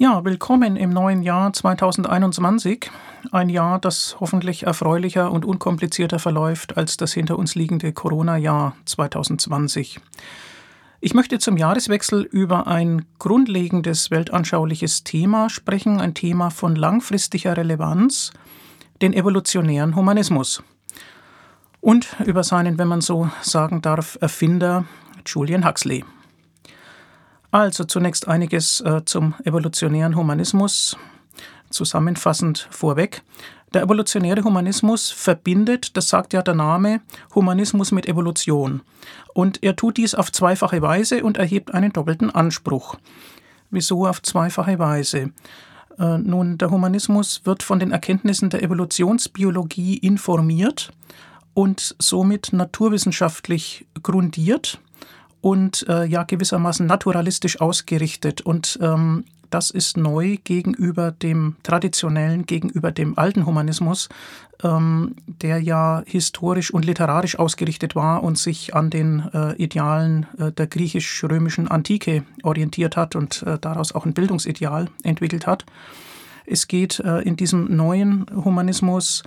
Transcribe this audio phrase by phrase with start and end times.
[0.00, 2.88] Ja, willkommen im neuen Jahr 2021.
[3.32, 9.98] Ein Jahr, das hoffentlich erfreulicher und unkomplizierter verläuft als das hinter uns liegende Corona-Jahr 2020.
[11.00, 18.30] Ich möchte zum Jahreswechsel über ein grundlegendes weltanschauliches Thema sprechen, ein Thema von langfristiger Relevanz,
[19.02, 20.62] den evolutionären Humanismus.
[21.80, 24.84] Und über seinen, wenn man so sagen darf, Erfinder
[25.26, 26.04] Julian Huxley.
[27.50, 30.96] Also zunächst einiges äh, zum evolutionären Humanismus.
[31.70, 33.22] Zusammenfassend vorweg.
[33.74, 37.00] Der evolutionäre Humanismus verbindet, das sagt ja der Name,
[37.34, 38.80] Humanismus mit Evolution.
[39.34, 42.96] Und er tut dies auf zweifache Weise und erhebt einen doppelten Anspruch.
[43.70, 45.32] Wieso auf zweifache Weise?
[45.98, 50.90] Äh, nun, der Humanismus wird von den Erkenntnissen der Evolutionsbiologie informiert
[51.54, 54.80] und somit naturwissenschaftlich grundiert
[55.40, 58.40] und äh, ja gewissermaßen naturalistisch ausgerichtet.
[58.40, 64.08] Und ähm, das ist neu gegenüber dem traditionellen, gegenüber dem alten Humanismus,
[64.62, 70.52] ähm, der ja historisch und literarisch ausgerichtet war und sich an den äh, Idealen äh,
[70.52, 75.64] der griechisch-römischen Antike orientiert hat und äh, daraus auch ein Bildungsideal entwickelt hat.
[76.44, 79.22] Es geht äh, in diesem neuen Humanismus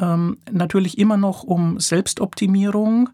[0.00, 3.10] ähm, natürlich immer noch um Selbstoptimierung,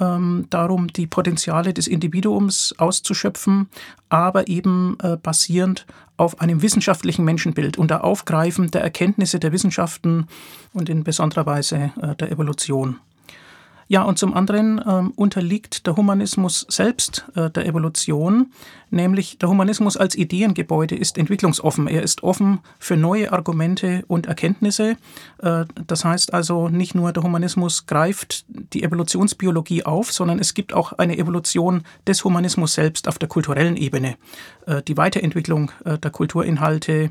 [0.00, 3.68] ähm, darum, die Potenziale des Individuums auszuschöpfen,
[4.08, 10.26] aber eben äh, basierend auf einem wissenschaftlichen Menschenbild unter Aufgreifen der Erkenntnisse der Wissenschaften
[10.72, 12.98] und in besonderer Weise äh, der Evolution.
[13.90, 18.52] Ja, und zum anderen ähm, unterliegt der Humanismus selbst äh, der Evolution,
[18.90, 21.88] nämlich der Humanismus als Ideengebäude ist entwicklungsoffen.
[21.88, 24.96] Er ist offen für neue Argumente und Erkenntnisse.
[25.42, 30.72] Äh, das heißt also, nicht nur der Humanismus greift die Evolutionsbiologie auf, sondern es gibt
[30.72, 34.14] auch eine Evolution des Humanismus selbst auf der kulturellen Ebene.
[34.66, 37.10] Äh, die Weiterentwicklung äh, der Kulturinhalte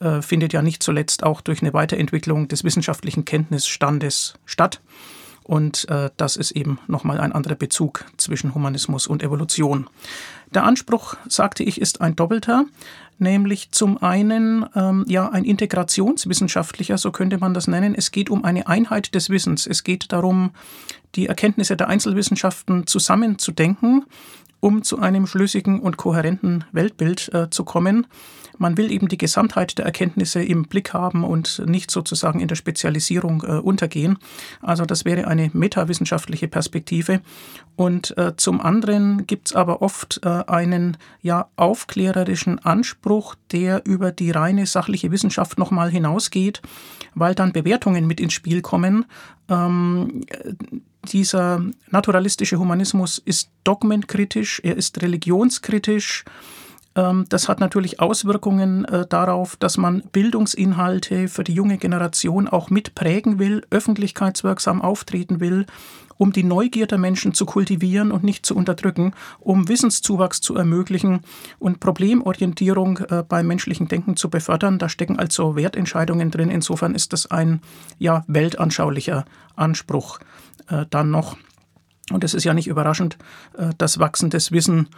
[0.00, 4.80] äh, findet ja nicht zuletzt auch durch eine Weiterentwicklung des wissenschaftlichen Kenntnisstandes statt.
[5.46, 9.86] Und äh, das ist eben nochmal ein anderer Bezug zwischen Humanismus und Evolution.
[10.52, 12.64] Der Anspruch, sagte ich, ist ein doppelter,
[13.18, 17.94] nämlich zum einen ähm, ja ein integrationswissenschaftlicher, so könnte man das nennen.
[17.94, 19.68] Es geht um eine Einheit des Wissens.
[19.68, 20.50] Es geht darum,
[21.14, 24.04] die Erkenntnisse der Einzelwissenschaften zusammenzudenken,
[24.58, 28.08] um zu einem schlüssigen und kohärenten Weltbild äh, zu kommen.
[28.58, 32.56] Man will eben die Gesamtheit der Erkenntnisse im Blick haben und nicht sozusagen in der
[32.56, 34.18] Spezialisierung äh, untergehen.
[34.62, 37.20] Also das wäre eine metawissenschaftliche Perspektive.
[37.76, 44.12] Und äh, zum anderen gibt es aber oft äh, einen ja aufklärerischen Anspruch, der über
[44.12, 46.62] die reine sachliche Wissenschaft nochmal hinausgeht,
[47.14, 49.04] weil dann Bewertungen mit ins Spiel kommen.
[49.48, 50.22] Ähm,
[51.06, 56.24] dieser naturalistische Humanismus ist dogmenkritisch, er ist religionskritisch,
[57.28, 63.38] das hat natürlich Auswirkungen äh, darauf, dass man Bildungsinhalte für die junge Generation auch mitprägen
[63.38, 65.66] will, öffentlichkeitswirksam auftreten will,
[66.16, 71.20] um die Neugier der Menschen zu kultivieren und nicht zu unterdrücken, um Wissenszuwachs zu ermöglichen
[71.58, 74.78] und Problemorientierung äh, beim menschlichen Denken zu befördern.
[74.78, 76.50] Da stecken also Wertentscheidungen drin.
[76.50, 77.60] Insofern ist das ein
[77.98, 80.18] ja weltanschaulicher Anspruch
[80.68, 81.36] äh, dann noch.
[82.12, 83.18] Und es ist ja nicht überraschend,
[83.56, 84.88] äh, dass wachsendes Wissen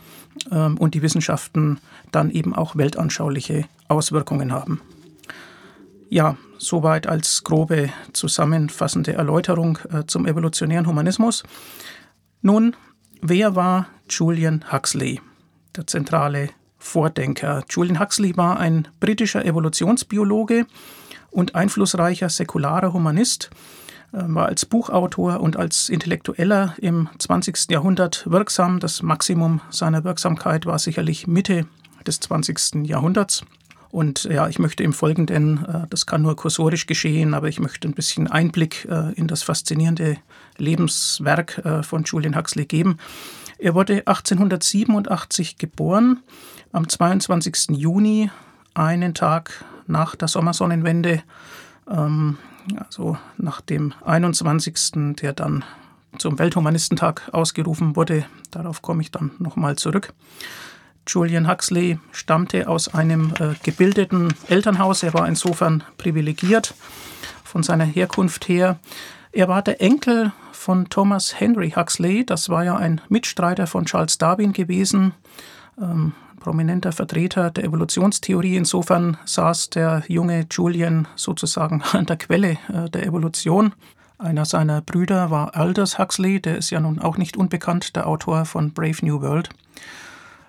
[0.51, 1.81] ähm, und die Wissenschaften
[2.13, 4.81] dann eben auch weltanschauliche Auswirkungen haben.
[6.11, 11.45] Ja, soweit als grobe zusammenfassende Erläuterung äh, zum evolutionären Humanismus.
[12.43, 12.77] Nun,
[13.23, 15.21] wer war Julian Huxley,
[15.77, 17.65] der zentrale Vordenker?
[17.71, 20.67] Julian Huxley war ein britischer Evolutionsbiologe
[21.31, 23.51] und einflussreicher säkularer Humanist
[24.13, 27.71] war als Buchautor und als Intellektueller im 20.
[27.71, 28.81] Jahrhundert wirksam.
[28.81, 31.67] Das Maximum seiner Wirksamkeit war sicherlich Mitte
[32.07, 32.87] des 20.
[32.87, 33.45] Jahrhunderts.
[33.91, 37.89] Und ja, ich möchte im Folgenden, äh, das kann nur kursorisch geschehen, aber ich möchte
[37.89, 40.19] ein bisschen Einblick äh, in das faszinierende
[40.59, 42.99] Lebenswerk von Julian Huxley geben.
[43.59, 46.21] Er wurde 1887 geboren,
[46.73, 47.77] am 22.
[47.77, 48.31] Juni,
[48.75, 51.23] einen Tag nach der Sommersonnenwende.
[51.91, 52.39] Ähm,
[52.77, 55.65] also nach dem 21., der dann
[56.19, 58.25] zum Welthumanistentag ausgerufen wurde.
[58.51, 60.13] Darauf komme ich dann nochmal zurück.
[61.07, 65.03] Julian Huxley stammte aus einem äh, gebildeten Elternhaus.
[65.03, 66.75] Er war insofern privilegiert
[67.45, 68.79] von seiner Herkunft her.
[69.33, 72.27] Er war der Enkel von Thomas Henry Huxley.
[72.27, 75.15] Das war ja ein Mitstreiter von Charles Darwin gewesen.
[75.81, 76.13] Ähm,
[76.49, 78.57] prominenter Vertreter der Evolutionstheorie.
[78.57, 83.75] Insofern saß der junge Julian sozusagen an der Quelle äh, der Evolution.
[84.17, 88.47] Einer seiner Brüder war Aldous Huxley, der ist ja nun auch nicht unbekannt, der Autor
[88.47, 89.51] von Brave New World.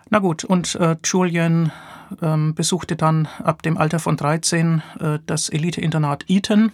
[0.10, 1.74] Na gut, und äh, Julian
[2.22, 6.72] ähm, besuchte dann ab dem Alter von 13 äh, das Elite-Internat Eton.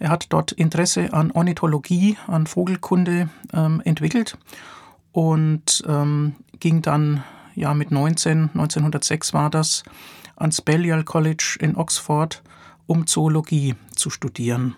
[0.00, 4.36] Er hat dort Interesse an Ornithologie, an Vogelkunde ähm, entwickelt
[5.12, 7.22] und ähm, ging dann
[7.54, 9.84] ja mit 19, 1906 war das,
[10.36, 12.42] ans Balliol College in Oxford,
[12.86, 14.76] um Zoologie zu studieren.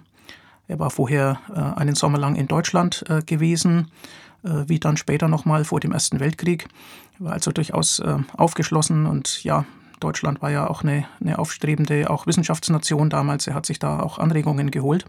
[0.68, 3.90] Er war vorher äh, einen Sommer lang in Deutschland äh, gewesen,
[4.42, 6.68] äh, wie dann später nochmal vor dem Ersten Weltkrieg.
[7.18, 9.64] Er war also durchaus äh, aufgeschlossen und ja,
[10.00, 13.46] Deutschland war ja auch eine, eine aufstrebende, auch Wissenschaftsnation damals.
[13.46, 15.06] Er hat sich da auch Anregungen geholt.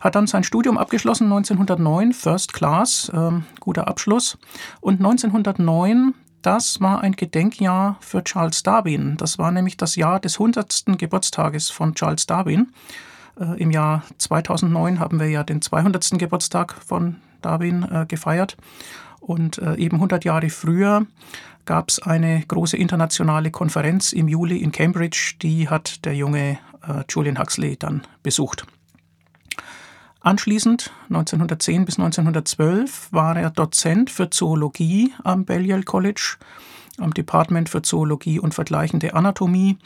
[0.00, 4.38] Hat dann sein Studium abgeschlossen 1909, First Class, ähm, guter Abschluss.
[4.80, 9.16] Und 1909 das war ein Gedenkjahr für Charles Darwin.
[9.16, 10.84] Das war nämlich das Jahr des 100.
[10.98, 12.72] Geburtstages von Charles Darwin.
[13.38, 16.18] Äh, Im Jahr 2009 haben wir ja den 200.
[16.18, 18.56] Geburtstag von Darwin äh, gefeiert.
[19.20, 21.06] Und äh, eben 100 Jahre früher
[21.66, 27.04] gab es eine große internationale Konferenz im Juli in Cambridge, die hat der junge äh,
[27.08, 28.66] Julian Huxley dann besucht.
[30.22, 36.36] Anschließend, 1910 bis 1912, war er Dozent für Zoologie am Balliol College,
[36.98, 39.78] am Department für Zoologie und vergleichende Anatomie.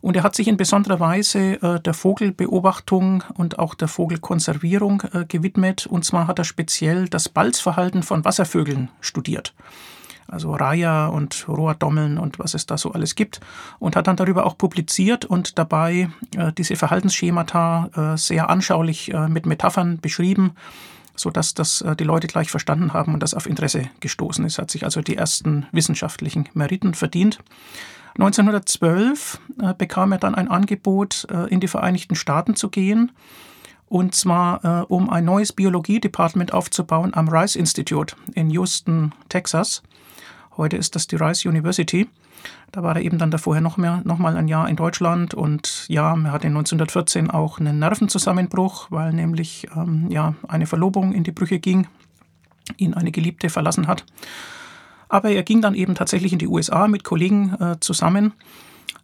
[0.00, 5.24] Und er hat sich in besonderer Weise äh, der Vogelbeobachtung und auch der Vogelkonservierung äh,
[5.24, 5.86] gewidmet.
[5.86, 9.54] Und zwar hat er speziell das Balzverhalten von Wasservögeln studiert
[10.28, 13.40] also Raya und Rohrdommeln und was es da so alles gibt,
[13.78, 19.28] und hat dann darüber auch publiziert und dabei äh, diese Verhaltensschemata äh, sehr anschaulich äh,
[19.28, 20.52] mit Metaphern beschrieben,
[21.14, 24.58] sodass das äh, die Leute gleich verstanden haben und das auf Interesse gestoßen ist.
[24.58, 27.38] Hat sich also die ersten wissenschaftlichen Meriten verdient.
[28.18, 33.12] 1912 äh, bekam er dann ein Angebot, äh, in die Vereinigten Staaten zu gehen
[33.88, 39.80] und zwar um ein neues Biologie-Department aufzubauen am Rice Institute in Houston, Texas.
[40.56, 42.08] Heute ist das die Rice University.
[42.72, 45.84] Da war er eben dann davor noch, mehr, noch mal ein Jahr in Deutschland und
[45.88, 51.32] ja, er hatte 1914 auch einen Nervenzusammenbruch, weil nämlich ähm, ja, eine Verlobung in die
[51.32, 51.86] Brüche ging,
[52.76, 54.04] ihn eine Geliebte verlassen hat.
[55.08, 58.32] Aber er ging dann eben tatsächlich in die USA mit Kollegen äh, zusammen,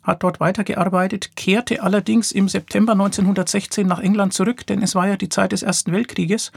[0.02, 5.16] hat dort weitergearbeitet, kehrte allerdings im September 1916 nach England zurück, denn es war ja
[5.16, 6.50] die Zeit des Ersten Weltkrieges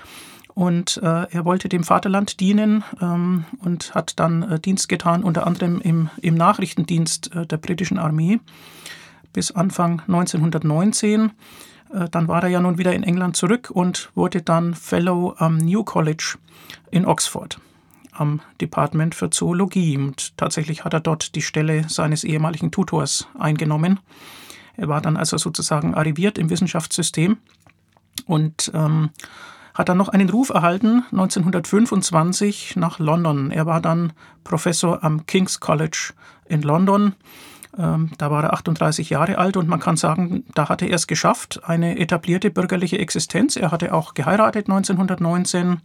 [0.55, 5.45] und äh, er wollte dem Vaterland dienen ähm, und hat dann äh, Dienst getan, unter
[5.45, 8.39] anderem im, im Nachrichtendienst äh, der britischen Armee
[9.33, 11.31] bis Anfang 1919.
[11.93, 15.57] Äh, dann war er ja nun wieder in England zurück und wurde dann Fellow am
[15.57, 16.37] New College
[16.89, 17.59] in Oxford
[18.13, 19.97] am Department für Zoologie.
[19.97, 23.99] Und tatsächlich hat er dort die Stelle seines ehemaligen Tutors eingenommen.
[24.77, 27.35] Er war dann also sozusagen arriviert im Wissenschaftssystem
[28.25, 29.09] und ähm,
[29.75, 33.51] hat dann noch einen Ruf erhalten 1925 nach London.
[33.51, 34.13] Er war dann
[34.43, 36.13] Professor am King's College
[36.45, 37.13] in London.
[37.77, 41.07] Ähm, da war er 38 Jahre alt und man kann sagen, da hatte er es
[41.07, 43.57] geschafft, eine etablierte bürgerliche Existenz.
[43.57, 45.81] Er hatte auch geheiratet 1919.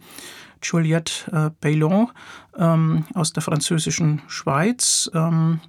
[0.63, 2.11] Juliette äh, Baillon
[2.55, 5.09] ähm, aus der französischen Schweiz.
[5.13, 5.59] Ähm,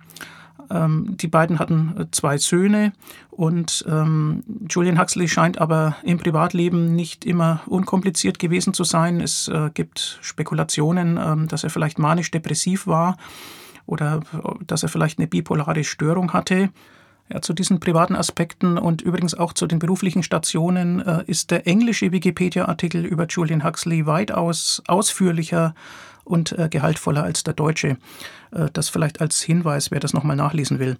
[0.70, 2.92] die beiden hatten äh, zwei Söhne
[3.30, 9.20] und ähm, Julian Huxley scheint aber im Privatleben nicht immer unkompliziert gewesen zu sein.
[9.20, 13.16] Es äh, gibt Spekulationen, ähm, dass er vielleicht manisch-depressiv war
[13.86, 16.70] oder äh, dass er vielleicht eine bipolare Störung hatte.
[17.32, 21.66] Ja, zu diesen privaten Aspekten und übrigens auch zu den beruflichen Stationen äh, ist der
[21.66, 25.74] englische Wikipedia-Artikel über Julian Huxley weitaus ausführlicher
[26.24, 27.96] und äh, gehaltvoller als der deutsche.
[28.52, 30.96] Äh, das vielleicht als Hinweis, wer das nochmal nachlesen will.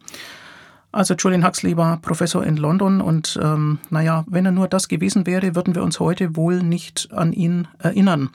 [0.93, 5.27] Also Julian Huxley war Professor in London und ähm, naja, wenn er nur das gewesen
[5.27, 8.29] wäre, würden wir uns heute wohl nicht an ihn erinnern.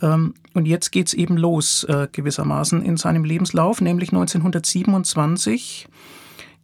[0.00, 5.88] Ähm, und jetzt geht's eben los äh, gewissermaßen in seinem Lebenslauf, nämlich 1927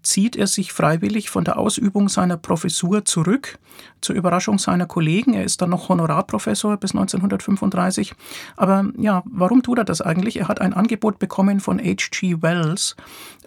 [0.02, 3.58] zieht er sich freiwillig von der Ausübung seiner Professur zurück,
[4.00, 5.34] zur Überraschung seiner Kollegen.
[5.34, 8.14] Er ist dann noch Honorarprofessor bis 1935.
[8.56, 10.38] Aber ja, warum tut er das eigentlich?
[10.38, 12.42] Er hat ein Angebot bekommen von H.G.
[12.42, 12.96] Wells,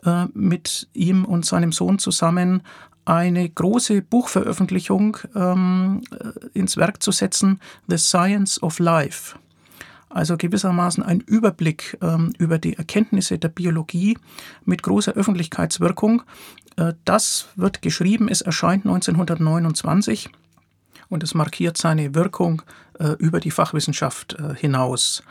[0.04, 2.64] äh, mit ihm und seinem Sohn zusammen
[3.06, 9.38] eine große Buchveröffentlichung ähm, äh, ins Werk zu setzen, The Science of Life
[10.16, 14.18] also gewissermaßen ein Überblick ähm, über die Erkenntnisse der Biologie
[14.64, 16.24] mit großer Öffentlichkeitswirkung.
[16.78, 20.30] Äh, das wird geschrieben, es erscheint 1929
[21.10, 22.62] und es markiert seine Wirkung
[22.98, 25.22] äh, über die Fachwissenschaft äh, hinaus.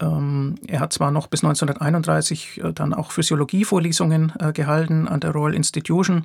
[0.00, 5.32] Ähm, er hat zwar noch bis 1931 äh, dann auch Physiologievorlesungen äh, gehalten an der
[5.32, 6.24] Royal Institution,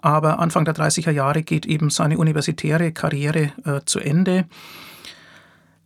[0.00, 4.46] aber Anfang der 30er Jahre geht eben seine universitäre Karriere äh, zu Ende.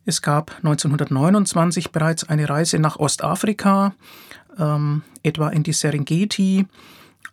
[0.06, 3.92] Es gab 1929 bereits eine Reise nach Ostafrika.
[4.58, 6.66] ähm, etwa in die Serengeti,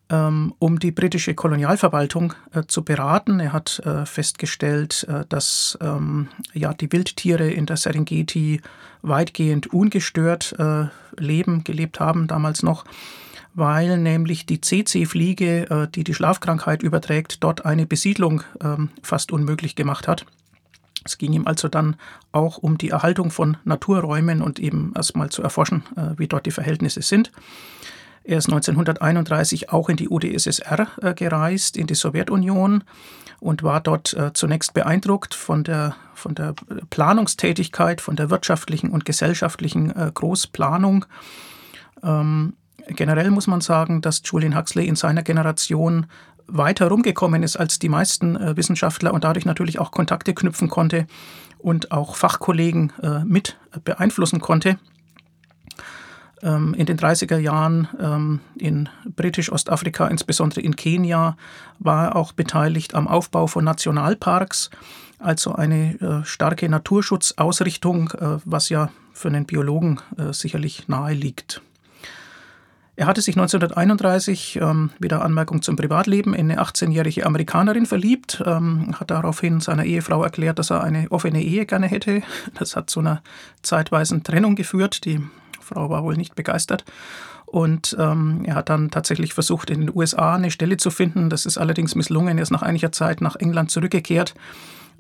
[0.10, 3.40] ähm, um die britische Kolonialverwaltung äh, zu beraten.
[3.40, 8.62] Er hat äh, festgestellt, äh, dass ähm, ja, die Wildtiere in der Serengeti
[9.02, 10.86] weitgehend ungestört äh,
[11.18, 12.86] leben, gelebt haben damals noch
[13.56, 19.76] weil nämlich die CC-Fliege, äh, die die Schlafkrankheit überträgt, dort eine Besiedlung ähm, fast unmöglich
[19.76, 20.26] gemacht hat.
[21.04, 21.96] Es ging ihm also dann
[22.32, 26.52] auch um die Erhaltung von Naturräumen und eben erstmal zu erforschen, äh, wie dort die
[26.52, 27.32] Verhältnisse sind.
[28.24, 32.84] Er ist 1931 auch in die UdSSR äh, gereist, in die Sowjetunion
[33.40, 36.54] und war dort äh, zunächst beeindruckt von der, von der
[36.90, 41.06] Planungstätigkeit, von der wirtschaftlichen und gesellschaftlichen Großplanung.
[42.02, 42.54] Ähm,
[42.88, 46.06] generell muss man sagen, dass Julian Huxley in seiner Generation
[46.48, 51.08] weiter rumgekommen ist als die meisten äh, Wissenschaftler und dadurch natürlich auch Kontakte knüpfen konnte
[51.58, 54.78] und auch Fachkollegen äh, mit beeinflussen konnte.
[56.44, 61.38] Ähm, in den 30er Jahren ähm, in Britisch-Ostafrika, insbesondere in Kenia,
[61.80, 64.70] war er auch beteiligt am Aufbau von Nationalparks,
[65.20, 71.62] also eine äh, starke Naturschutzausrichtung, äh, was ja für einen Biologen äh, sicherlich nahe liegt.
[72.96, 78.94] Er hatte sich 1931, ähm, wieder Anmerkung zum Privatleben, in eine 18-jährige Amerikanerin verliebt, ähm,
[79.00, 82.22] hat daraufhin seiner Ehefrau erklärt, dass er eine offene Ehe gerne hätte.
[82.54, 83.24] Das hat zu einer
[83.64, 85.06] zeitweisen Trennung geführt.
[85.06, 85.22] Die
[85.60, 86.86] Frau war wohl nicht begeistert.
[87.48, 91.30] Und ähm, er hat dann tatsächlich versucht, in den USA eine Stelle zu finden.
[91.30, 92.38] Das ist allerdings misslungen.
[92.38, 94.36] Er ist nach einiger Zeit nach England zurückgekehrt.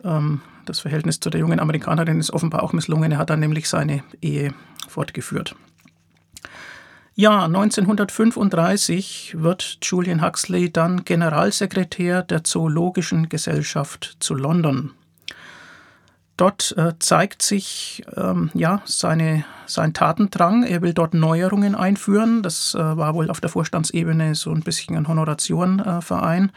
[0.04, 3.12] Ähm, das Verhältnis zu der jungen Amerikanerin ist offenbar auch misslungen.
[3.12, 4.54] Er hat dann nämlich seine Ehe
[4.88, 5.56] fortgeführt.
[7.16, 14.92] Ja, 1935 wird Julian Huxley dann Generalsekretär der Zoologischen Gesellschaft zu London.
[16.38, 20.64] Dort äh, zeigt sich ähm, ja, seine, sein Tatendrang.
[20.64, 22.42] Er will dort Neuerungen einführen.
[22.42, 26.46] Das äh, war wohl auf der Vorstandsebene so ein bisschen ein Honorationenverein.
[26.46, 26.52] Äh,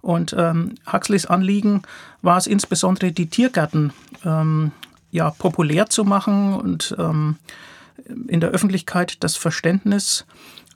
[0.00, 1.82] und ähm, Huxleys Anliegen
[2.20, 3.92] war es insbesondere, die Tiergärten
[4.24, 4.72] ähm,
[5.12, 7.36] ja, populär zu machen und ähm,
[8.06, 10.26] in der Öffentlichkeit das Verständnis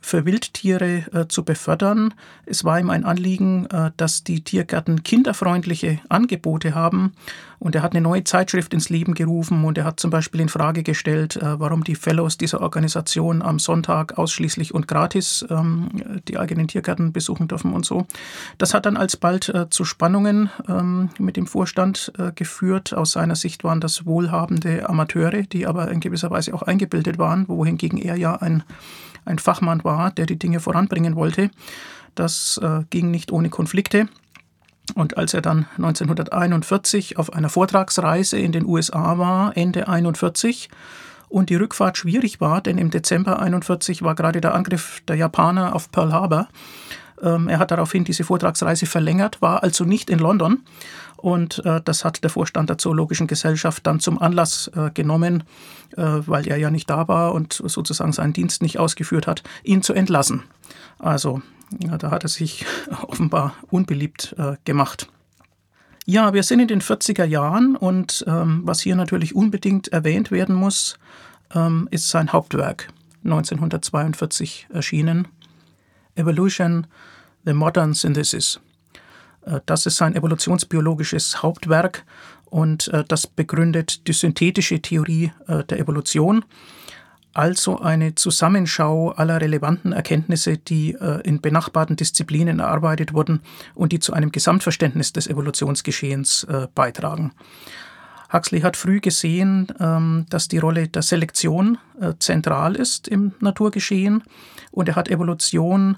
[0.00, 2.14] für Wildtiere äh, zu befördern.
[2.46, 7.12] Es war ihm ein Anliegen, äh, dass die Tiergärten kinderfreundliche Angebote haben.
[7.60, 10.48] Und er hat eine neue Zeitschrift ins Leben gerufen und er hat zum Beispiel in
[10.48, 15.88] Frage gestellt, äh, warum die Fellows dieser Organisation am Sonntag ausschließlich und gratis ähm,
[16.28, 18.06] die eigenen Tiergärten besuchen dürfen und so.
[18.58, 22.94] Das hat dann alsbald äh, zu Spannungen ähm, mit dem Vorstand äh, geführt.
[22.94, 27.48] Aus seiner Sicht waren das wohlhabende Amateure, die aber in gewisser Weise auch eingebildet waren,
[27.48, 28.62] wohingegen er ja ein
[29.28, 31.50] ein Fachmann war, der die Dinge voranbringen wollte.
[32.14, 34.08] Das äh, ging nicht ohne Konflikte.
[34.94, 40.70] Und als er dann 1941 auf einer Vortragsreise in den USA war, Ende 41,
[41.28, 45.74] und die Rückfahrt schwierig war, denn im Dezember 41 war gerade der Angriff der Japaner
[45.74, 46.48] auf Pearl Harbor.
[47.22, 50.62] Ähm, er hat daraufhin diese Vortragsreise verlängert, war also nicht in London.
[51.16, 55.42] Und äh, das hat der Vorstand der Zoologischen Gesellschaft dann zum Anlass äh, genommen,
[55.96, 59.82] äh, weil er ja nicht da war und sozusagen seinen Dienst nicht ausgeführt hat, ihn
[59.82, 60.44] zu entlassen.
[60.98, 61.42] Also
[61.82, 62.64] ja, da hat er sich
[63.02, 64.34] offenbar unbeliebt
[64.64, 65.08] gemacht.
[66.10, 70.54] Ja, wir sind in den 40er Jahren und ähm, was hier natürlich unbedingt erwähnt werden
[70.54, 70.98] muss,
[71.54, 72.88] ähm, ist sein Hauptwerk,
[73.24, 75.28] 1942 erschienen,
[76.18, 76.86] Evolution,
[77.44, 78.60] The Modern Synthesis.
[79.48, 82.04] Äh, das ist sein evolutionsbiologisches Hauptwerk
[82.46, 86.44] und äh, das begründet die synthetische Theorie äh, der Evolution,
[87.34, 93.42] also eine Zusammenschau aller relevanten Erkenntnisse, die in benachbarten Disziplinen erarbeitet wurden
[93.76, 97.32] und die zu einem Gesamtverständnis des Evolutionsgeschehens beitragen.
[98.32, 101.78] Huxley hat früh gesehen, ähm, dass die Rolle der Selektion
[102.20, 104.22] zentral ist im Naturgeschehen
[104.70, 105.96] und er hat Evolution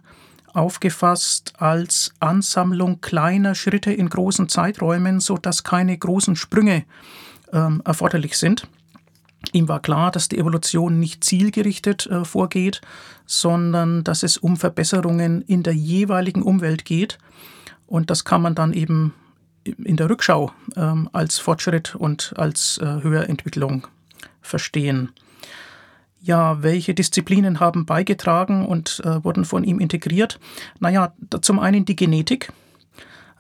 [0.54, 6.84] aufgefasst als Ansammlung kleiner Schritte in großen Zeiträumen, sodass keine großen Sprünge
[7.52, 8.66] ähm, erforderlich sind.
[9.52, 12.80] Ihm war klar, dass die Evolution nicht zielgerichtet äh, vorgeht,
[13.26, 17.18] sondern dass es um Verbesserungen in der jeweiligen Umwelt geht.
[17.86, 19.14] Und das kann man dann eben
[19.64, 23.86] in der Rückschau ähm, als Fortschritt und als äh, Höherentwicklung
[24.40, 25.12] verstehen
[26.20, 30.38] ja, welche Disziplinen haben beigetragen und äh, wurden von ihm integriert?
[30.78, 32.52] Naja, zum einen die Genetik,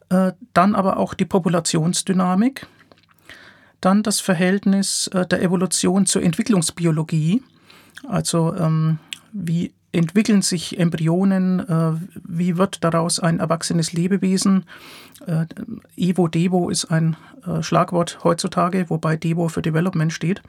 [0.08, 2.66] äh, dann aber auch die Populationsdynamik,
[3.80, 7.42] dann das Verhältnis äh, der Evolution zur Entwicklungsbiologie,
[8.08, 8.98] also ähm,
[9.32, 11.92] wie entwickeln sich Embryonen, äh,
[12.22, 14.64] wie wird daraus ein erwachsenes Lebewesen.
[15.26, 15.46] Äh,
[15.96, 17.16] Evo Devo ist ein
[17.46, 20.42] äh, Schlagwort heutzutage, wobei Devo für Development steht.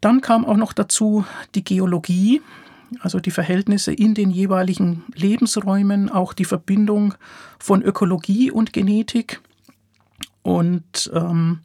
[0.00, 2.40] Dann kam auch noch dazu die Geologie,
[3.00, 7.14] also die Verhältnisse in den jeweiligen Lebensräumen, auch die Verbindung
[7.58, 9.40] von Ökologie und Genetik.
[10.42, 11.60] Und ähm,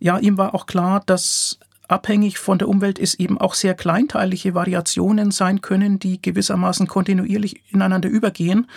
[0.00, 1.58] ja, ihm war auch klar, dass
[1.90, 7.62] abhängig von der Umwelt es eben auch sehr kleinteilige Variationen sein können, die gewissermaßen kontinuierlich
[7.70, 8.68] ineinander übergehen,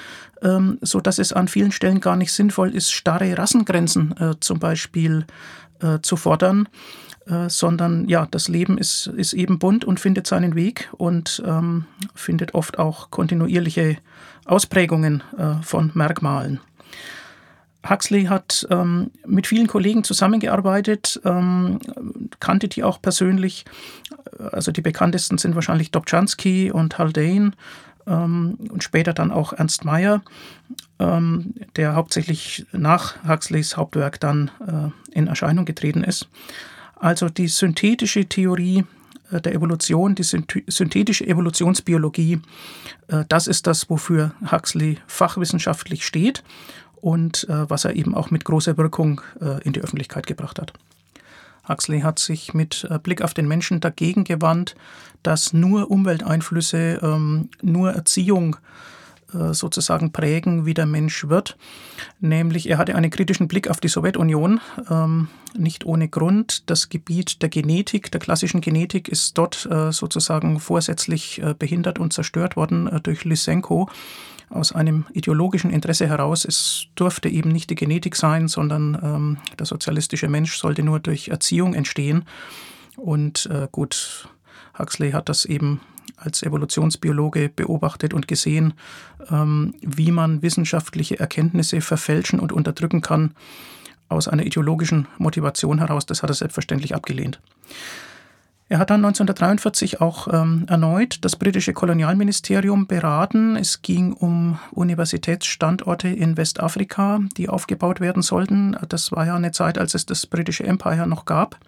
[0.41, 4.59] ähm, so dass es an vielen Stellen gar nicht sinnvoll ist, starre Rassengrenzen äh, zum
[4.59, 5.25] Beispiel
[5.81, 6.67] äh, zu fordern.
[7.25, 11.85] Äh, sondern ja, das Leben ist, ist eben bunt und findet seinen Weg und ähm,
[12.15, 13.97] findet oft auch kontinuierliche
[14.43, 16.59] Ausprägungen äh, von Merkmalen.
[17.87, 21.79] Huxley hat ähm, mit vielen Kollegen zusammengearbeitet, ähm,
[22.39, 23.65] kannte die auch persönlich.
[24.51, 27.51] Also die bekanntesten sind wahrscheinlich Dobzhansky und Haldane
[28.07, 30.21] ähm, und später dann auch Ernst Mayr,
[30.99, 36.29] ähm, der hauptsächlich nach Huxleys Hauptwerk dann äh, in Erscheinung getreten ist.
[36.95, 38.85] Also die synthetische Theorie
[39.31, 42.39] äh, der Evolution, die synthetische Evolutionsbiologie,
[43.09, 46.43] äh, das ist das, wofür Huxley fachwissenschaftlich steht
[47.03, 49.21] und äh, was er eben auch mit großer Wirkung
[49.63, 50.73] in die Öffentlichkeit gebracht hat.
[51.67, 54.75] Huxley hat sich mit Blick auf den Menschen dagegen gewandt,
[55.23, 58.57] dass nur Umwelteinflüsse, ähm, nur Erziehung
[59.33, 61.57] äh, sozusagen prägen, wie der Mensch wird.
[62.19, 66.69] Nämlich, er hatte einen kritischen Blick auf die Sowjetunion, ähm, nicht ohne Grund.
[66.69, 72.13] Das Gebiet der Genetik, der klassischen Genetik, ist dort äh, sozusagen vorsätzlich äh, behindert und
[72.13, 73.89] zerstört worden durch Lysenko
[74.53, 76.45] aus einem ideologischen Interesse heraus.
[76.45, 81.29] Es durfte eben nicht die Genetik sein, sondern ähm, der sozialistische Mensch sollte nur durch
[81.29, 82.25] Erziehung entstehen.
[82.95, 84.29] Und äh, gut,
[84.77, 85.81] Huxley hat das eben
[86.17, 88.73] als Evolutionsbiologe beobachtet und gesehen,
[89.29, 93.33] ähm, wie man wissenschaftliche Erkenntnisse verfälschen und unterdrücken kann
[94.09, 96.05] aus einer ideologischen Motivation heraus.
[96.05, 97.41] Das hat er selbstverständlich abgelehnt.
[98.73, 103.55] Er hat dann 1943 auch ähm, erneut das britische Kolonialministerium beraten.
[103.55, 108.75] Es ging um Universitätsstandorte in Westafrika, die aufgebaut werden sollten.
[108.89, 111.59] Das war ja eine Zeit, als es das britische Empire noch gab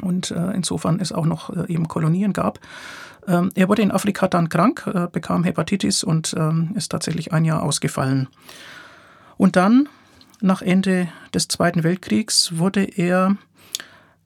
[0.00, 2.58] und äh, insofern es auch noch äh, eben Kolonien gab.
[3.28, 7.44] Ähm, er wurde in Afrika dann krank, äh, bekam Hepatitis und ähm, ist tatsächlich ein
[7.44, 8.28] Jahr ausgefallen.
[9.36, 9.90] Und dann,
[10.40, 13.36] nach Ende des Zweiten Weltkriegs, wurde er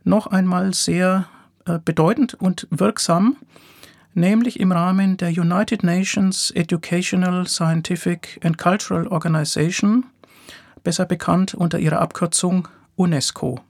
[0.04, 1.26] noch einmal sehr
[1.76, 3.36] bedeutend und wirksam,
[4.14, 10.06] nämlich im Rahmen der United Nations Educational, Scientific and Cultural Organization,
[10.82, 13.60] besser bekannt unter ihrer Abkürzung UNESCO.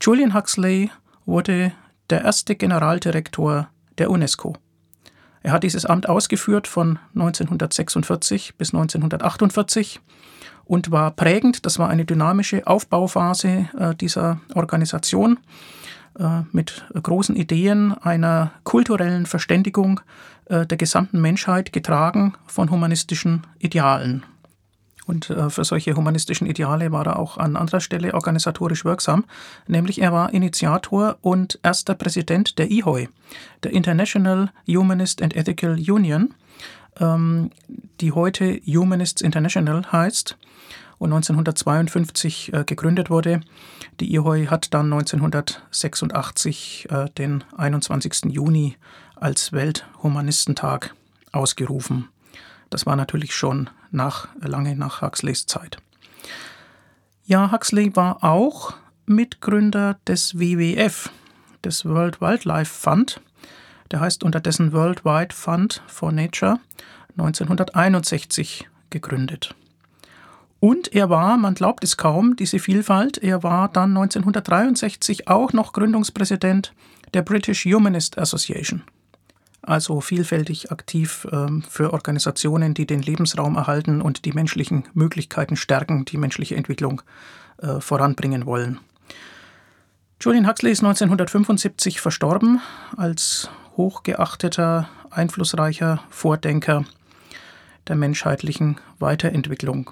[0.00, 0.90] Julian Huxley
[1.24, 1.72] wurde
[2.10, 4.56] der erste Generaldirektor der UNESCO.
[5.42, 10.00] Er hat dieses Amt ausgeführt von 1946 bis 1948
[10.64, 11.66] und war prägend.
[11.66, 15.81] Das war eine dynamische Aufbauphase äh, dieser Organisation äh,
[16.52, 20.00] mit großen Ideen einer kulturellen Verständigung
[20.46, 24.24] äh, der gesamten Menschheit, getragen von humanistischen Idealen.
[25.06, 29.24] Und äh, für solche humanistischen Ideale war er auch an anderer Stelle organisatorisch wirksam,
[29.66, 33.08] nämlich er war Initiator und erster Präsident der IHOI,
[33.62, 36.34] der International Humanist and Ethical Union,
[37.00, 37.50] ähm,
[38.00, 40.36] die heute Humanists International heißt
[41.02, 43.40] und 1952 äh, gegründet wurde.
[43.98, 48.26] Die IHOI hat dann 1986 äh, den 21.
[48.26, 48.76] Juni
[49.16, 50.94] als Welthumanistentag
[51.32, 52.08] ausgerufen.
[52.70, 55.78] Das war natürlich schon nach, lange nach Huxleys Zeit.
[57.24, 61.10] Ja, Huxley war auch Mitgründer des WWF,
[61.64, 63.20] des World Wildlife Fund.
[63.90, 66.60] Der heißt unterdessen Worldwide Fund for Nature,
[67.18, 69.56] 1961 gegründet.
[70.62, 75.72] Und er war, man glaubt es kaum, diese Vielfalt, er war dann 1963 auch noch
[75.72, 76.72] Gründungspräsident
[77.14, 78.82] der British Humanist Association
[79.62, 86.04] also vielfältig aktiv ähm, für Organisationen, die den Lebensraum erhalten und die menschlichen Möglichkeiten stärken,
[86.04, 87.02] die menschliche Entwicklung
[87.58, 88.80] äh, voranbringen wollen.
[90.20, 92.60] Julian Huxley ist 1975 verstorben
[92.96, 96.84] als hochgeachteter, einflussreicher Vordenker
[97.88, 99.90] der menschheitlichen Weiterentwicklung.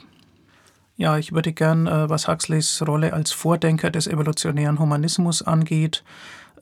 [1.01, 6.05] Ja, ich würde gern, äh, was Huxleys Rolle als Vordenker des evolutionären Humanismus angeht,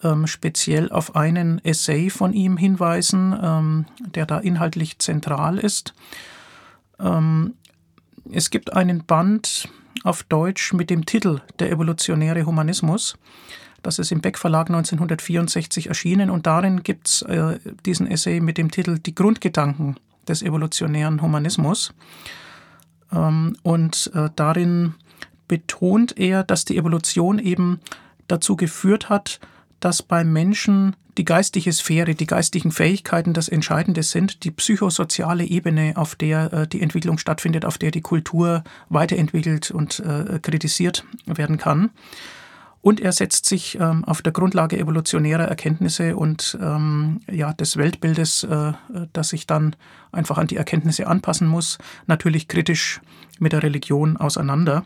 [0.05, 5.93] ähm, speziell auf einen Essay von ihm hinweisen, ähm, der da inhaltlich zentral ist.
[7.01, 7.55] Ähm,
[8.31, 9.69] es gibt einen Band
[10.05, 13.19] auf Deutsch mit dem Titel Der evolutionäre Humanismus.
[13.83, 18.57] Das ist im Beck Verlag 1964 erschienen und darin gibt es äh, diesen Essay mit
[18.57, 19.97] dem Titel Die Grundgedanken
[20.29, 21.93] des evolutionären Humanismus.
[23.13, 24.95] Ähm, und äh, darin
[25.47, 27.81] betont er, dass die Evolution eben
[28.29, 29.41] dazu geführt hat,
[29.81, 35.95] dass beim Menschen die geistige Sphäre, die geistigen Fähigkeiten das Entscheidende sind, die psychosoziale Ebene,
[35.97, 41.59] auf der äh, die Entwicklung stattfindet, auf der die Kultur weiterentwickelt und äh, kritisiert werden
[41.59, 41.91] kann.
[42.81, 48.45] Und er setzt sich ähm, auf der Grundlage evolutionärer Erkenntnisse und ähm, ja, des Weltbildes,
[48.45, 48.73] äh,
[49.13, 49.75] das sich dann
[50.13, 53.01] einfach an die Erkenntnisse anpassen muss, natürlich kritisch
[53.41, 54.85] mit der Religion auseinander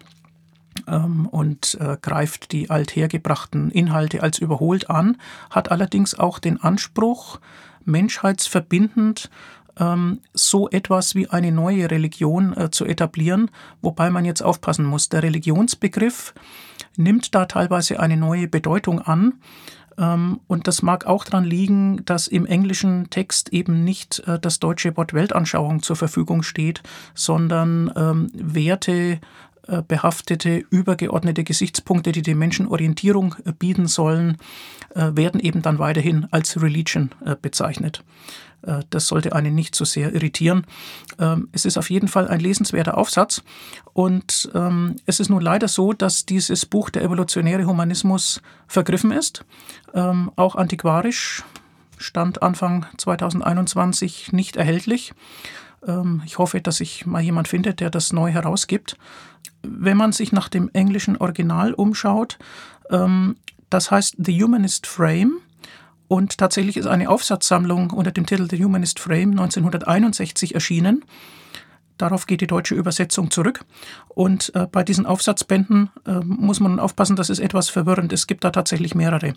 [0.87, 5.18] ähm, und äh, greift die althergebrachten Inhalte als überholt an,
[5.50, 7.40] hat allerdings auch den Anspruch,
[7.85, 9.31] menschheitsverbindend
[10.35, 15.08] so etwas wie eine neue Religion äh, zu etablieren, wobei man jetzt aufpassen muss.
[15.08, 16.35] Der Religionsbegriff
[16.96, 19.35] nimmt da teilweise eine neue Bedeutung an.
[19.98, 24.58] Ähm, und das mag auch daran liegen, dass im englischen Text eben nicht äh, das
[24.58, 26.82] deutsche Wort Weltanschauung zur Verfügung steht,
[27.14, 29.20] sondern ähm, Werte,
[29.87, 34.37] behaftete, übergeordnete Gesichtspunkte, die den Menschen Orientierung äh, bieten sollen,
[34.94, 38.05] werden eben dann weiterhin als Religion bezeichnet.
[38.62, 40.64] Äh, das sollte einen nicht so sehr irritieren.
[41.18, 43.42] Ähm, es ist auf jeden Fall ein lesenswerter Aufsatz.
[43.92, 49.44] Und ähm, es ist nun leider so, dass dieses Buch Der evolutionäre Humanismus vergriffen ist,
[49.94, 51.44] ähm, auch antiquarisch,
[51.98, 55.12] stand Anfang 2021 nicht erhältlich.
[56.25, 58.97] Ich hoffe, dass sich mal jemand findet, der das neu herausgibt.
[59.62, 62.38] Wenn man sich nach dem englischen Original umschaut,
[63.71, 65.38] das heißt The Humanist Frame,
[66.09, 71.05] und tatsächlich ist eine Aufsatzsammlung unter dem Titel The Humanist Frame 1961 erschienen.
[71.98, 73.64] Darauf geht die deutsche Übersetzung zurück.
[74.09, 78.12] Und äh, bei diesen Aufsatzbänden äh, muss man aufpassen, das ist etwas verwirrend.
[78.12, 79.35] Es gibt da tatsächlich mehrere.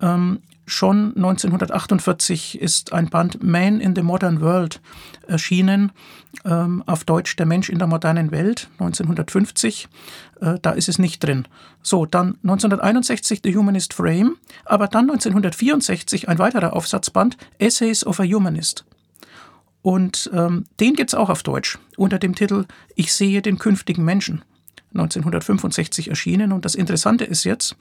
[0.00, 4.80] Ähm, schon 1948 ist ein Band Man in the Modern World
[5.26, 5.92] erschienen,
[6.44, 9.88] ähm, auf Deutsch Der Mensch in der modernen Welt, 1950.
[10.40, 11.46] Äh, da ist es nicht drin.
[11.82, 18.24] So, dann 1961 The Humanist Frame, aber dann 1964 ein weiterer Aufsatzband Essays of a
[18.24, 18.84] Humanist.
[19.82, 24.04] Und ähm, den gibt es auch auf Deutsch unter dem Titel Ich sehe den künftigen
[24.04, 24.42] Menschen.
[24.92, 26.52] 1965 erschienen.
[26.52, 27.76] Und das Interessante ist jetzt,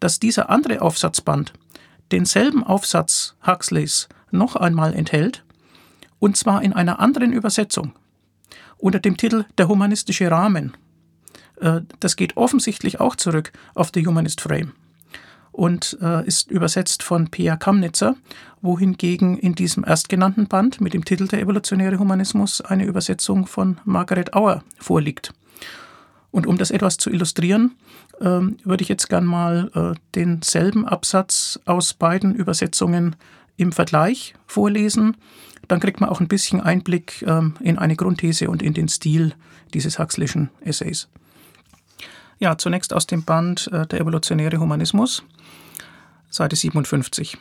[0.00, 1.52] dass dieser andere Aufsatzband
[2.12, 5.44] denselben Aufsatz Huxleys noch einmal enthält,
[6.18, 7.92] und zwar in einer anderen Übersetzung
[8.78, 10.76] unter dem Titel Der humanistische Rahmen.
[11.60, 14.72] Äh, das geht offensichtlich auch zurück auf The Humanist Frame
[15.52, 18.16] und äh, ist übersetzt von Pia Kamnitzer,
[18.62, 24.34] wohingegen in diesem erstgenannten Band mit dem Titel Der evolutionäre Humanismus eine Übersetzung von Margaret
[24.34, 25.32] Auer vorliegt.
[26.30, 27.76] Und um das etwas zu illustrieren,
[28.20, 33.16] äh, würde ich jetzt gern mal äh, denselben Absatz aus beiden Übersetzungen
[33.56, 35.16] im Vergleich vorlesen.
[35.68, 39.34] Dann kriegt man auch ein bisschen Einblick äh, in eine Grundthese und in den Stil
[39.74, 41.08] dieses Huxley'schen Essays.
[42.38, 45.22] Ja, zunächst aus dem Band äh, Der evolutionäre Humanismus,
[46.32, 47.36] Seite 57.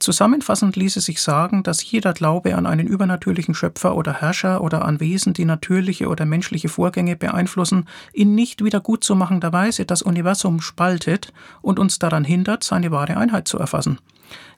[0.00, 4.98] Zusammenfassend ließe sich sagen, dass jeder Glaube an einen übernatürlichen Schöpfer oder Herrscher oder an
[4.98, 11.78] Wesen, die natürliche oder menschliche Vorgänge beeinflussen, in nicht wiedergutzumachender Weise das Universum spaltet und
[11.78, 14.00] uns daran hindert, seine wahre Einheit zu erfassen.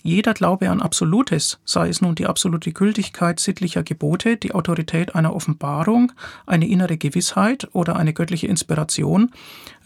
[0.03, 5.35] Jeder Glaube an Absolutes, sei es nun die absolute Gültigkeit sittlicher Gebote, die Autorität einer
[5.35, 6.13] Offenbarung,
[6.45, 9.31] eine innere Gewissheit oder eine göttliche Inspiration,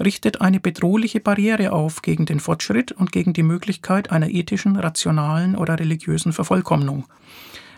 [0.03, 5.55] richtet eine bedrohliche Barriere auf gegen den Fortschritt und gegen die Möglichkeit einer ethischen, rationalen
[5.55, 7.05] oder religiösen Vervollkommnung.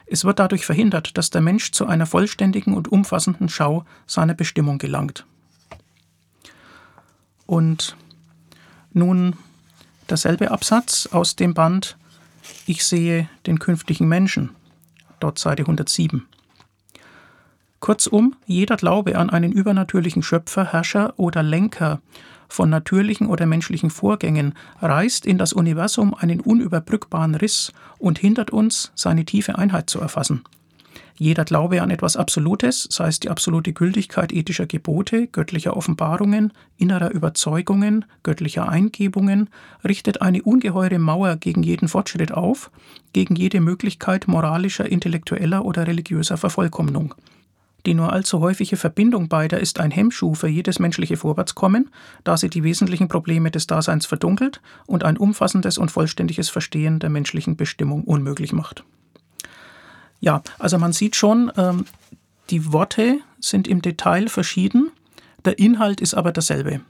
[0.06, 4.78] Es wird dadurch verhindert, dass der Mensch zu einer vollständigen und umfassenden Schau seiner Bestimmung
[4.78, 5.26] gelangt.
[7.46, 7.96] Und
[8.92, 9.36] nun
[10.08, 11.97] derselbe Absatz aus dem Band
[12.66, 14.50] Ich sehe den künftigen Menschen,
[15.20, 16.26] dort Seite 107.
[17.80, 22.00] Kurzum, jeder Glaube an einen übernatürlichen Schöpfer, Herrscher oder Lenker
[22.48, 28.90] von natürlichen oder menschlichen Vorgängen reißt in das Universum einen unüberbrückbaren Riss und hindert uns,
[28.94, 30.42] seine tiefe Einheit zu erfassen.
[31.20, 37.10] Jeder Glaube an etwas Absolutes, sei es die absolute Gültigkeit ethischer Gebote, göttlicher Offenbarungen, innerer
[37.10, 39.50] Überzeugungen, göttlicher Eingebungen,
[39.82, 42.70] richtet eine ungeheure Mauer gegen jeden Fortschritt auf,
[43.12, 47.16] gegen jede Möglichkeit moralischer, intellektueller oder religiöser Vervollkommnung.
[47.84, 51.90] Die nur allzu häufige Verbindung beider ist ein Hemmschuh für jedes menschliche Vorwärtskommen,
[52.22, 57.10] da sie die wesentlichen Probleme des Daseins verdunkelt und ein umfassendes und vollständiges Verstehen der
[57.10, 58.84] menschlichen Bestimmung unmöglich macht.
[60.20, 61.84] Ja, also man sieht schon, ähm,
[62.50, 64.90] die Worte sind im Detail verschieden,
[65.44, 66.80] der Inhalt ist aber derselbe.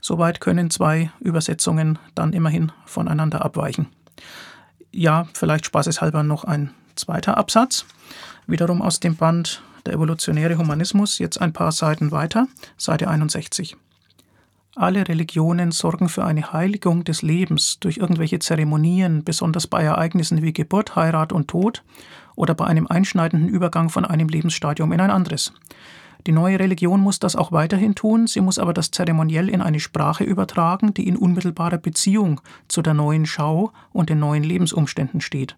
[0.00, 3.86] Soweit können zwei Übersetzungen dann immerhin voneinander abweichen.
[4.90, 7.86] Ja, vielleicht spaßeshalber noch ein zweiter Absatz,
[8.46, 13.76] wiederum aus dem Band Der evolutionäre Humanismus, jetzt ein paar Seiten weiter, Seite 61.
[14.74, 20.54] Alle Religionen sorgen für eine Heiligung des Lebens durch irgendwelche Zeremonien, besonders bei Ereignissen wie
[20.54, 21.84] Geburt, Heirat und Tod
[22.36, 25.52] oder bei einem einschneidenden Übergang von einem Lebensstadium in ein anderes.
[26.26, 29.78] Die neue Religion muss das auch weiterhin tun, sie muss aber das zeremoniell in eine
[29.78, 35.56] Sprache übertragen, die in unmittelbarer Beziehung zu der neuen Schau und den neuen Lebensumständen steht.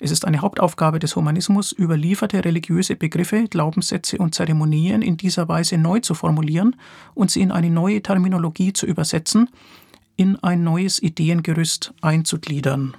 [0.00, 5.76] Es ist eine Hauptaufgabe des Humanismus, überlieferte religiöse Begriffe, Glaubenssätze und Zeremonien in dieser Weise
[5.76, 6.76] neu zu formulieren
[7.14, 9.50] und sie in eine neue Terminologie zu übersetzen,
[10.16, 12.96] in ein neues Ideengerüst einzugliedern.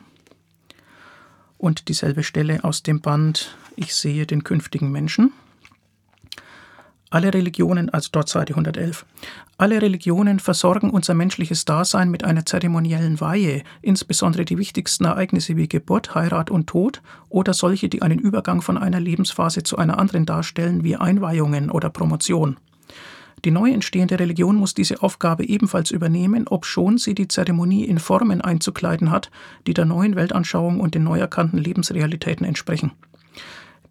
[1.57, 5.31] Und dieselbe Stelle aus dem Band Ich sehe den künftigen Menschen.
[7.11, 9.03] Alle Religionen, also dort Seite 111,
[9.57, 15.67] alle Religionen versorgen unser menschliches Dasein mit einer zeremoniellen Weihe, insbesondere die wichtigsten Ereignisse wie
[15.67, 20.27] Geburt, Heirat und Tod oder solche, die einen Übergang von einer Lebensphase zu einer anderen
[20.27, 22.57] darstellen, wie Einweihungen oder Promotion.
[23.43, 28.41] Die neu entstehende Religion muss diese Aufgabe ebenfalls übernehmen, obschon sie die Zeremonie in Formen
[28.41, 29.31] einzukleiden hat,
[29.65, 32.91] die der neuen Weltanschauung und den neu erkannten Lebensrealitäten entsprechen.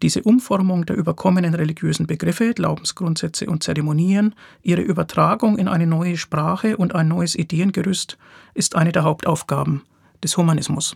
[0.01, 6.77] Diese Umformung der überkommenen religiösen Begriffe, Glaubensgrundsätze und Zeremonien, ihre Übertragung in eine neue Sprache
[6.77, 8.17] und ein neues Ideengerüst
[8.53, 9.81] ist eine der Hauptaufgaben
[10.23, 10.95] des Humanismus.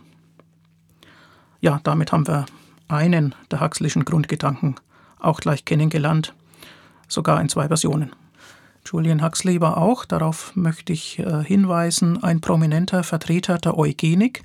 [1.60, 2.46] Ja, damit haben wir
[2.88, 4.76] einen der Huxley'schen Grundgedanken
[5.18, 6.34] auch gleich kennengelernt,
[7.08, 8.12] sogar in zwei Versionen.
[8.86, 14.42] Julian Huxley war auch, darauf möchte ich äh, hinweisen, ein prominenter Vertreter der Eugenik,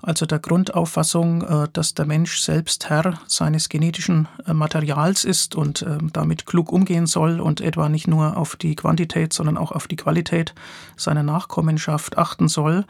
[0.00, 5.82] also der Grundauffassung, äh, dass der Mensch selbst Herr seines genetischen äh, Materials ist und
[5.82, 9.88] ähm, damit klug umgehen soll und etwa nicht nur auf die Quantität, sondern auch auf
[9.88, 10.54] die Qualität
[10.96, 12.84] seiner Nachkommenschaft achten soll.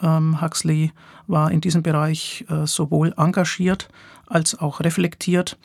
[0.00, 0.92] Ähm, Huxley
[1.26, 3.88] war in diesem Bereich sowohl engagiert
[4.26, 5.56] als auch reflektiert.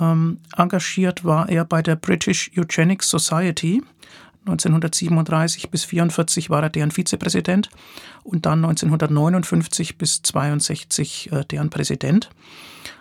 [0.00, 3.82] Ähm, engagiert war er bei der British Eugenics Society,
[4.46, 7.70] 1937 bis 1944 war er deren Vizepräsident
[8.24, 12.30] und dann 1959 bis 1962 äh, deren Präsident.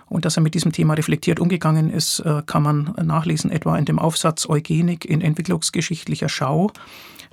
[0.07, 3.85] Und dass er mit diesem Thema reflektiert umgegangen ist, äh, kann man nachlesen, etwa in
[3.85, 6.71] dem Aufsatz Eugenik in entwicklungsgeschichtlicher Schau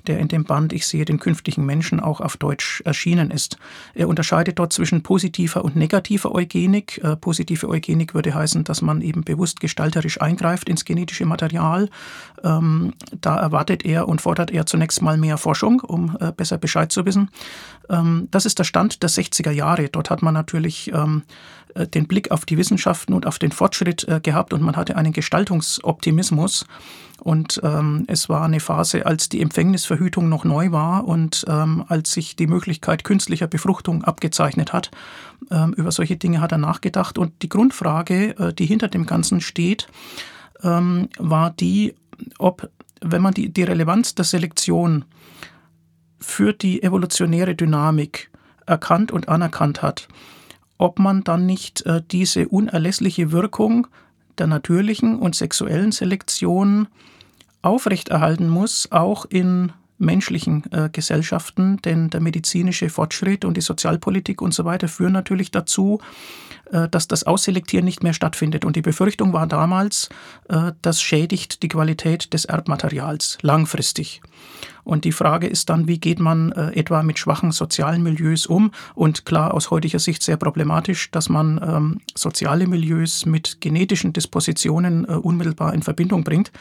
[0.07, 3.57] der in dem Band Ich sehe den künftigen Menschen auch auf Deutsch erschienen ist.
[3.93, 6.99] Er unterscheidet dort zwischen positiver und negativer Eugenik.
[7.03, 11.89] Äh, positive Eugenik würde heißen, dass man eben bewusst gestalterisch eingreift ins genetische Material.
[12.43, 16.91] Ähm, da erwartet er und fordert er zunächst mal mehr Forschung, um äh, besser Bescheid
[16.91, 17.29] zu wissen.
[17.89, 19.89] Ähm, das ist der Stand der 60er Jahre.
[19.89, 21.23] Dort hat man natürlich ähm,
[21.75, 25.13] äh, den Blick auf die Wissenschaften und auf den Fortschritt gehabt und man hatte einen
[25.13, 26.65] Gestaltungsoptimismus.
[27.23, 32.13] Und ähm, es war eine Phase, als die Empfängnisverhütung noch neu war und ähm, als
[32.13, 34.89] sich die Möglichkeit künstlicher Befruchtung abgezeichnet hat.
[35.51, 37.19] Ähm, über solche Dinge hat er nachgedacht.
[37.19, 39.87] Und die Grundfrage, äh, die hinter dem Ganzen steht,
[40.63, 41.93] ähm, war die,
[42.39, 45.05] ob, wenn man die, die Relevanz der Selektion
[46.19, 48.31] für die evolutionäre Dynamik
[48.65, 50.07] erkannt und anerkannt hat,
[50.79, 53.85] ob man dann nicht äh, diese unerlässliche Wirkung
[54.41, 56.87] der natürlichen und sexuellen Selektion
[57.61, 64.51] aufrechterhalten muss, auch in menschlichen äh, Gesellschaften, denn der medizinische Fortschritt und die Sozialpolitik und
[64.51, 66.01] so weiter führen natürlich dazu,
[66.71, 68.65] äh, dass das Ausselektieren nicht mehr stattfindet.
[68.65, 70.09] Und die Befürchtung war damals,
[70.49, 74.23] äh, das schädigt die Qualität des Erbmaterials langfristig.
[74.83, 78.71] Und die Frage ist dann, wie geht man äh, etwa mit schwachen sozialen Milieus um?
[78.95, 85.05] Und klar, aus heutiger Sicht sehr problematisch, dass man ähm, soziale Milieus mit genetischen Dispositionen
[85.05, 86.51] äh, unmittelbar in Verbindung bringt.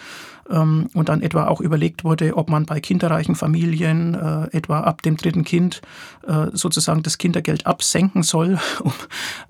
[0.51, 5.03] Ähm, und dann etwa auch überlegt wurde, ob man bei kinderreichen Familien äh, etwa ab
[5.03, 5.81] dem dritten Kind
[6.27, 8.93] äh, sozusagen das Kindergeld absenken soll, um,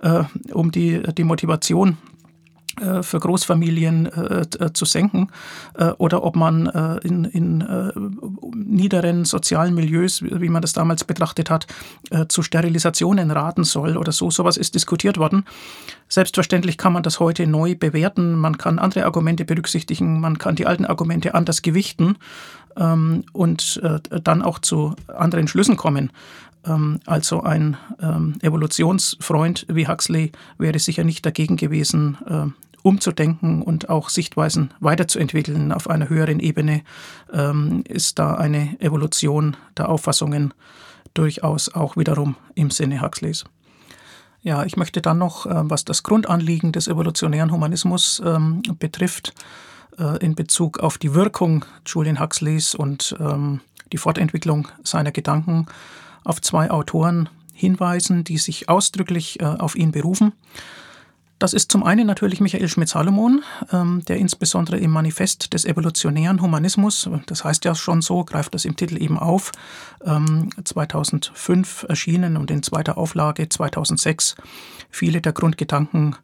[0.03, 1.97] äh, um die, die Motivation
[3.03, 5.31] für Großfamilien äh, äh, zu senken
[5.75, 7.93] äh, oder ob man äh, in, in äh,
[8.55, 11.67] niederen sozialen Milieus, wie man das damals betrachtet hat,
[12.29, 14.31] zu Sterilisationen raten soll oder so.
[14.31, 15.45] Sowas ist diskutiert worden.
[16.09, 18.35] Selbstverständlich kann man das heute neu bewerten.
[18.35, 20.21] Man kann andere Argumente berücksichtigen.
[20.21, 22.17] Man kann die alten Argumente anders gewichten
[22.77, 23.81] ähm, und
[24.25, 26.11] dann auch zu anderen Schlüssen kommen.
[26.67, 32.47] Ähm, also ein ähm, Evolutionsfreund wie Huxley wäre sicher nicht dagegen gewesen, äh,
[32.83, 36.83] umzudenken und auch Sichtweisen weiterzuentwickeln auf einer höheren Ebene,
[37.33, 40.55] ähm, ist da eine Evolution der Auffassungen
[41.15, 43.45] durchaus auch wiederum im Sinne Huxleys.
[44.43, 48.23] Ja, ich möchte dann noch, äh, was das Grundanliegen des evolutionären Humanismus
[48.79, 49.35] betrifft,
[49.99, 53.17] äh, in Bezug auf die Wirkung Julian Huxleys und
[53.93, 55.67] die Fortentwicklung seiner Gedanken
[56.23, 57.29] auf zwei Autoren
[57.61, 60.33] hinweisen, die sich ausdrücklich äh, auf ihn berufen.
[61.41, 67.09] Das ist zum einen natürlich Michael Schmidt-Salomon, ähm, der insbesondere im Manifest des evolutionären Humanismus,
[67.25, 69.51] das heißt ja schon so, greift das im Titel eben auf,
[70.05, 74.37] ähm, 2005 erschienen und in zweiter Auflage 2006
[74.91, 76.15] viele der Grundgedanken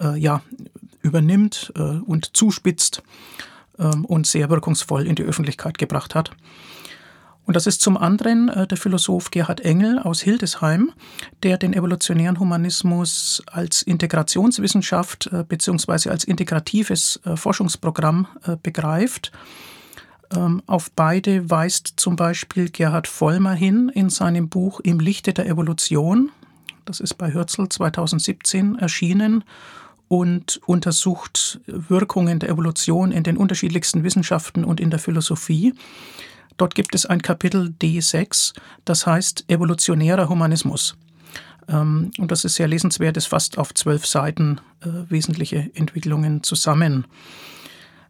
[0.00, 0.40] äh, ja,
[1.02, 3.02] übernimmt äh, und zuspitzt
[3.76, 6.30] äh, und sehr wirkungsvoll in die Öffentlichkeit gebracht hat.
[7.46, 10.92] Und das ist zum anderen äh, der Philosoph Gerhard Engel aus Hildesheim,
[11.42, 16.10] der den evolutionären Humanismus als Integrationswissenschaft äh, bzw.
[16.10, 18.28] als integratives äh, Forschungsprogramm
[18.62, 19.32] begreift.
[20.34, 25.46] Ähm, auf beide weist zum Beispiel Gerhard Vollmer hin in seinem Buch Im Lichte der
[25.46, 26.30] Evolution.
[26.84, 29.44] Das ist bei Hürzel 2017 erschienen
[30.08, 35.74] und untersucht Wirkungen der Evolution in den unterschiedlichsten Wissenschaften und in der Philosophie.
[36.60, 38.52] Dort gibt es ein Kapitel D6,
[38.84, 40.94] das heißt Evolutionärer Humanismus.
[41.68, 47.06] Ähm, und das ist sehr lesenswert, ist fast auf zwölf Seiten äh, wesentliche Entwicklungen zusammen.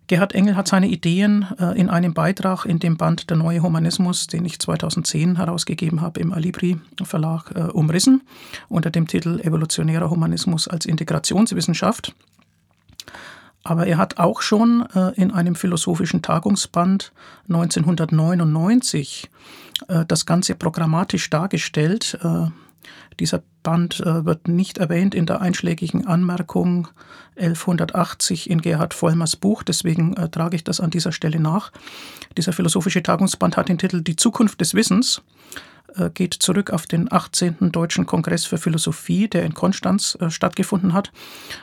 [0.09, 4.27] Gerhard Engel hat seine Ideen äh, in einem Beitrag in dem Band Der neue Humanismus,
[4.27, 8.23] den ich 2010 herausgegeben habe im Alibri Verlag, äh, umrissen,
[8.69, 12.17] unter dem Titel Evolutionärer Humanismus als Integrationswissenschaft.
[13.63, 17.13] Aber er hat auch schon äh, in einem philosophischen Tagungsband
[17.49, 19.31] 1999
[19.89, 22.19] äh, das Ganze programmatisch dargestellt.
[22.23, 22.47] Äh,
[23.19, 26.89] dieser Band wird nicht erwähnt in der einschlägigen Anmerkung
[27.37, 31.71] 1180 in Gerhard Vollmers Buch, deswegen trage ich das an dieser Stelle nach.
[32.39, 35.21] Dieser philosophische Tagungsband hat den Titel Die Zukunft des Wissens
[36.15, 37.73] geht zurück auf den 18.
[37.73, 41.13] Deutschen Kongress für Philosophie, der in Konstanz äh, stattgefunden hat.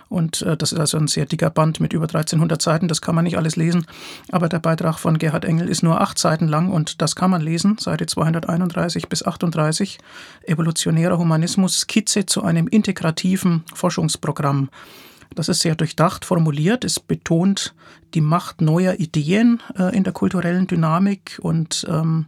[0.10, 2.88] Und äh, das ist also ein sehr dicker Band mit über 1300 Seiten.
[2.88, 3.86] Das kann man nicht alles lesen.
[4.32, 7.42] Aber der Beitrag von Gerhard Engel ist nur acht Seiten lang und das kann man
[7.42, 9.98] lesen, Seite 231 bis 38.
[10.44, 14.70] Evolutionärer Humanismus, Skizze zu einem integrativen Forschungsprogramm.
[15.38, 16.84] Das ist sehr durchdacht formuliert.
[16.84, 17.76] Es betont
[18.16, 22.26] die Macht neuer Ideen äh, in der kulturellen Dynamik und ähm,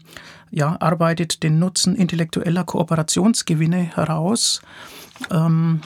[0.51, 4.61] ja, arbeitet den Nutzen intellektueller Kooperationsgewinne heraus.
[5.31, 5.81] Ähm,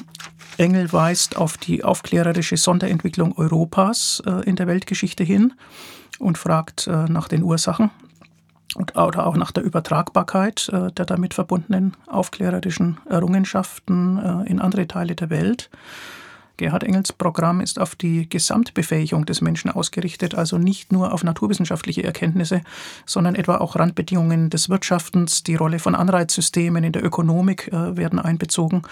[0.58, 5.54] Engel weist auf die aufklärerische Sonderentwicklung Europas äh, in der Weltgeschichte hin
[6.20, 7.90] und fragt äh, nach den Ursachen
[8.76, 14.90] und, oder auch nach der Übertragbarkeit äh, der damit verbundenen aufklärerischen Errungenschaften äh, in andere
[14.90, 15.70] Teile der Welt.
[16.58, 22.04] Gerhard Engels Programm ist auf die Gesamtbefähigung des Menschen ausgerichtet, also nicht nur auf naturwissenschaftliche
[22.04, 22.62] Erkenntnisse,
[23.06, 28.20] sondern etwa auch Randbedingungen des Wirtschaftens, die Rolle von Anreizsystemen in der Ökonomik äh, werden
[28.20, 28.84] einbezogen.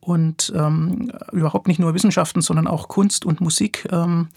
[0.00, 4.28] Und ähm, überhaupt nicht nur Wissenschaften, sondern auch Kunst und Musik ähm,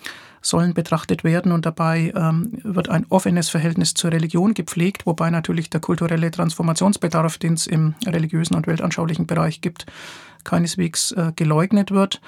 [0.42, 1.52] sollen betrachtet werden.
[1.52, 7.38] Und dabei ähm, wird ein offenes Verhältnis zur Religion gepflegt, wobei natürlich der kulturelle Transformationsbedarf,
[7.38, 9.86] den es im religiösen und weltanschaulichen Bereich gibt,
[10.44, 12.22] keineswegs äh, geleugnet wird.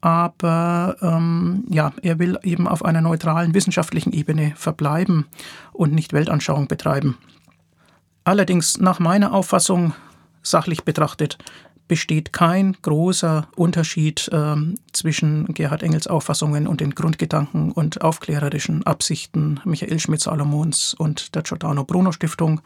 [0.00, 5.26] Aber ähm, ja, er will eben auf einer neutralen wissenschaftlichen Ebene verbleiben
[5.72, 7.18] und nicht Weltanschauung betreiben.
[8.24, 9.94] Allerdings nach meiner Auffassung
[10.42, 11.38] sachlich betrachtet
[11.88, 14.56] besteht kein großer Unterschied äh,
[14.92, 21.84] zwischen Gerhard Engels Auffassungen und den Grundgedanken und aufklärerischen Absichten Michael Schmidt-Salomons und der Giordano
[21.84, 22.60] Bruno Stiftung.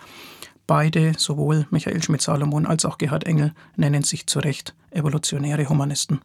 [0.71, 6.21] Beide, sowohl Michael Schmidt-Salomon als auch Gerhard Engel, nennen sich zu Recht evolutionäre Humanisten.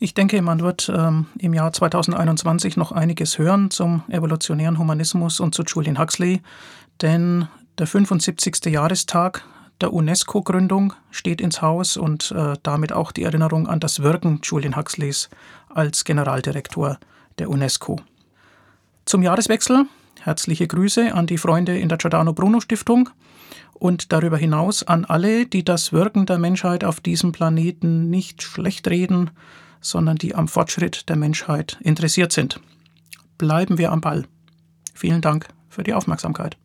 [0.00, 5.54] Ich denke, man wird ähm, im Jahr 2021 noch einiges hören zum evolutionären Humanismus und
[5.54, 6.42] zu Julian Huxley,
[7.00, 7.46] denn
[7.78, 8.72] der 75.
[8.72, 9.44] Jahrestag
[9.80, 14.74] der UNESCO-Gründung steht ins Haus und äh, damit auch die Erinnerung an das Wirken Julian
[14.74, 15.30] Huxleys
[15.68, 16.98] als Generaldirektor
[17.38, 18.00] der UNESCO.
[19.04, 19.86] Zum Jahreswechsel
[20.22, 23.10] herzliche Grüße an die Freunde in der Giordano Bruno Stiftung
[23.78, 28.88] und darüber hinaus an alle, die das Wirken der Menschheit auf diesem Planeten nicht schlecht
[28.88, 29.30] reden,
[29.80, 32.60] sondern die am Fortschritt der Menschheit interessiert sind.
[33.38, 34.24] Bleiben wir am Ball.
[34.94, 36.56] Vielen Dank für die Aufmerksamkeit.